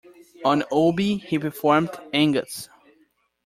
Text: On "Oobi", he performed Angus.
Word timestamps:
On 0.43 0.63
"Oobi", 0.71 1.19
he 1.21 1.37
performed 1.37 1.91
Angus. 2.11 2.69